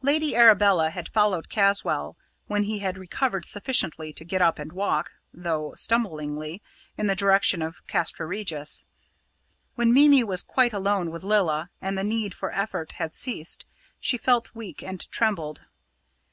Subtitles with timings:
[0.00, 2.16] Lady Arabella had followed Caswall,
[2.48, 6.60] when he had recovered sufficiently to get up and walk though stumblingly
[6.98, 8.84] in the direction of Castra Regis.
[9.76, 13.64] When Mimi was quite alone with Lilla and the need for effort had ceased,
[14.00, 15.60] she felt weak and trembled.